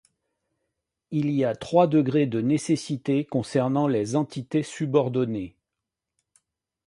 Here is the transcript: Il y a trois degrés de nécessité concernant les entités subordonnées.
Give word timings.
Il 1.11 1.29
y 1.29 1.45
a 1.45 1.55
trois 1.55 1.85
degrés 1.85 2.25
de 2.25 2.41
nécessité 2.41 3.23
concernant 3.23 3.85
les 3.85 4.15
entités 4.15 4.63
subordonnées. 4.63 5.55